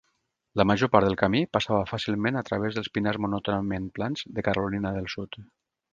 [0.59, 4.97] La major part del camí passava fàcilment a través dels pinars monòtonament plans de Carolina
[5.01, 5.43] del Sud.